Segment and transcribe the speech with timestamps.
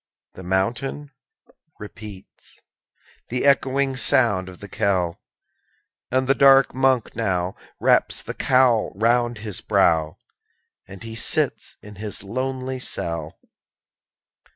[0.33, 1.11] The mountain
[1.77, 2.59] repeats
[3.29, 5.21] The echoing sound of the knell;
[6.09, 10.17] And the dark Monk now Wraps the cowl round his brow,
[10.89, 13.37] _5 As he sits in his lonely cell.